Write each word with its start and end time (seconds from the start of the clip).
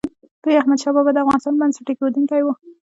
لوی 0.43 0.59
احمدشاه 0.61 0.93
بابا 0.95 1.11
د 1.13 1.17
افغانستان 1.23 1.53
بنسټ 1.59 1.85
ایښودونکی 1.89 2.41
و. 2.43 2.47